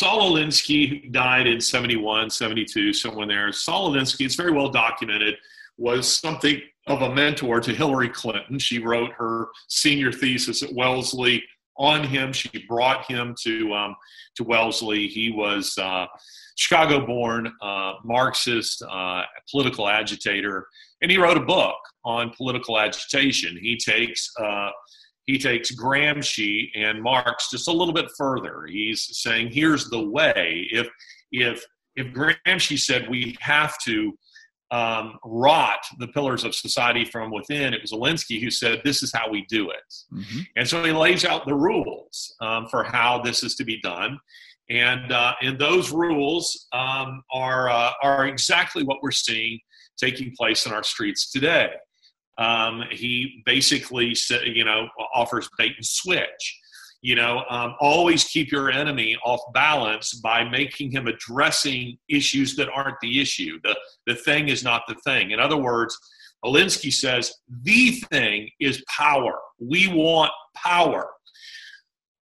[0.00, 3.52] Saul Alinsky died in 71, 72, somewhere there.
[3.52, 5.34] Saul Alinsky, it's very well documented,
[5.76, 8.58] was something of a mentor to Hillary Clinton.
[8.58, 11.44] She wrote her senior thesis at Wellesley
[11.76, 12.32] on him.
[12.32, 13.94] She brought him to um,
[14.36, 15.06] to Wellesley.
[15.06, 16.06] He was uh,
[16.56, 20.66] Chicago-born uh, Marxist, uh, political agitator,
[21.02, 21.76] and he wrote a book
[22.06, 23.54] on political agitation.
[23.60, 24.70] He takes uh,
[25.30, 28.66] he takes Gramsci and Marx just a little bit further.
[28.66, 30.66] He's saying, here's the way.
[30.72, 30.88] If
[31.30, 31.64] if
[31.94, 34.18] if Gramsci said we have to
[34.72, 39.12] um, rot the pillars of society from within, it was Alinsky who said, this is
[39.12, 39.94] how we do it.
[40.12, 40.40] Mm-hmm.
[40.56, 44.18] And so he lays out the rules um, for how this is to be done.
[44.68, 49.58] And, uh, and those rules um, are, uh, are exactly what we're seeing
[49.98, 51.70] taking place in our streets today.
[52.40, 56.58] Um, he basically you know, offers bait and switch.
[57.02, 62.68] You know, um, always keep your enemy off balance by making him addressing issues that
[62.74, 63.58] aren't the issue.
[63.62, 65.30] The the thing is not the thing.
[65.30, 65.96] In other words,
[66.44, 69.38] Alinsky says the thing is power.
[69.58, 71.08] We want power.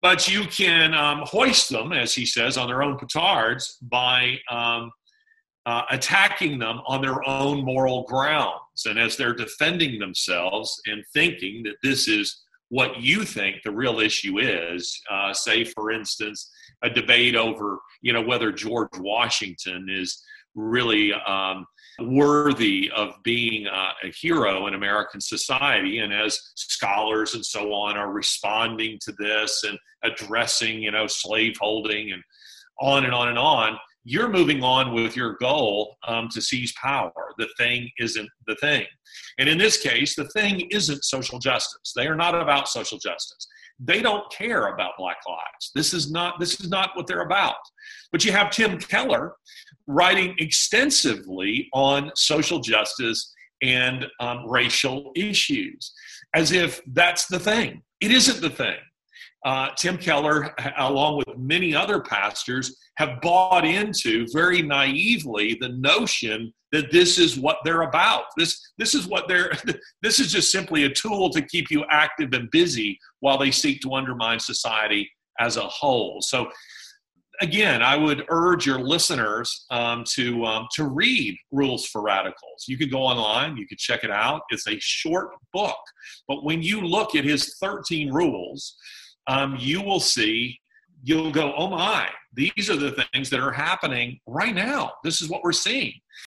[0.00, 4.90] But you can um, hoist them, as he says, on their own petards by um,
[5.66, 8.86] uh, attacking them on their own moral grounds.
[8.86, 14.00] And as they're defending themselves and thinking that this is what you think the real
[14.00, 16.50] issue is, uh, say, for instance,
[16.82, 20.22] a debate over, you know, whether George Washington is
[20.54, 21.66] really um,
[22.00, 25.98] worthy of being uh, a hero in American society.
[25.98, 32.12] And as scholars and so on are responding to this and addressing, you know, slaveholding
[32.12, 32.22] and
[32.80, 37.12] on and on and on, you're moving on with your goal um, to seize power.
[37.38, 38.86] The thing isn't the thing.
[39.38, 41.92] And in this case, the thing isn't social justice.
[41.94, 43.46] They are not about social justice.
[43.78, 45.70] They don't care about black lives.
[45.74, 47.56] This is not this is not what they're about.
[48.10, 49.34] But you have Tim Keller
[49.86, 55.92] writing extensively on social justice and um, racial issues,
[56.34, 57.82] as if that's the thing.
[58.00, 58.76] It isn't the thing
[59.44, 66.52] uh, Tim Keller, along with many other pastors, have bought into very naively the notion
[66.70, 68.24] that this is what they're about.
[68.36, 69.52] This, this is what they're.
[70.02, 73.80] This is just simply a tool to keep you active and busy while they seek
[73.82, 75.08] to undermine society
[75.38, 76.20] as a whole.
[76.20, 76.50] So,
[77.40, 82.64] again, I would urge your listeners um, to um, to read Rules for Radicals.
[82.66, 84.42] You could go online, you could check it out.
[84.50, 85.78] It's a short book,
[86.26, 88.76] but when you look at his 13 rules
[89.26, 90.58] um, you will see,
[91.02, 94.92] you'll go, oh my, these are the things that are happening right now.
[95.04, 95.94] This is what we're seeing.